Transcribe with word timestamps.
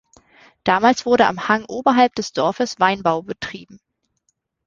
Damals 0.63 1.05
wurde 1.05 1.27
am 1.27 1.47
Hang 1.47 1.63
oberhalb 1.65 2.15
des 2.15 2.33
Dorfes 2.33 2.79
Weinbau 2.79 3.21
betrieben. 3.21 3.79